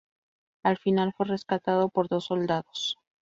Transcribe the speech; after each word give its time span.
Al 0.63 0.79
final 0.79 1.13
fue 1.15 1.27
rescatado 1.27 1.89
por 1.89 2.07
dos 2.07 2.25
soldados. 2.25 2.97